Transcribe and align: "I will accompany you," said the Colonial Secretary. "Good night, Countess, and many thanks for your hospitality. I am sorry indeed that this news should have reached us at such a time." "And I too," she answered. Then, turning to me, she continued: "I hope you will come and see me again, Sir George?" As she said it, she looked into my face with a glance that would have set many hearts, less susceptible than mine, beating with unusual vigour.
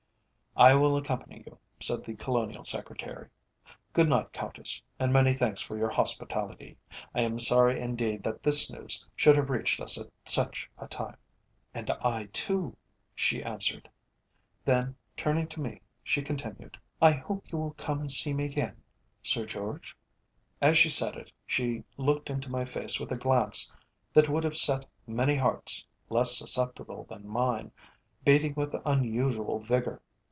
"I 0.53 0.75
will 0.75 0.97
accompany 0.97 1.43
you," 1.47 1.57
said 1.79 2.03
the 2.03 2.13
Colonial 2.13 2.65
Secretary. 2.65 3.29
"Good 3.93 4.09
night, 4.09 4.33
Countess, 4.33 4.81
and 4.99 5.13
many 5.13 5.33
thanks 5.33 5.61
for 5.61 5.77
your 5.77 5.87
hospitality. 5.89 6.77
I 7.15 7.21
am 7.21 7.39
sorry 7.39 7.79
indeed 7.79 8.21
that 8.25 8.43
this 8.43 8.69
news 8.69 9.07
should 9.15 9.37
have 9.37 9.49
reached 9.49 9.79
us 9.79 9.97
at 9.99 10.07
such 10.25 10.69
a 10.77 10.89
time." 10.89 11.15
"And 11.73 11.89
I 11.89 12.25
too," 12.33 12.75
she 13.15 13.41
answered. 13.41 13.89
Then, 14.65 14.97
turning 15.15 15.47
to 15.47 15.61
me, 15.61 15.79
she 16.03 16.21
continued: 16.21 16.77
"I 17.01 17.13
hope 17.13 17.49
you 17.49 17.57
will 17.57 17.71
come 17.75 18.01
and 18.01 18.11
see 18.11 18.33
me 18.33 18.43
again, 18.43 18.75
Sir 19.23 19.45
George?" 19.45 19.95
As 20.61 20.77
she 20.77 20.89
said 20.89 21.15
it, 21.15 21.31
she 21.47 21.85
looked 21.95 22.29
into 22.29 22.49
my 22.51 22.65
face 22.65 22.99
with 22.99 23.11
a 23.13 23.17
glance 23.17 23.71
that 24.13 24.27
would 24.27 24.43
have 24.43 24.57
set 24.57 24.85
many 25.07 25.35
hearts, 25.37 25.85
less 26.09 26.37
susceptible 26.37 27.05
than 27.09 27.25
mine, 27.25 27.71
beating 28.25 28.53
with 28.55 28.75
unusual 28.85 29.57
vigour. 29.57 30.01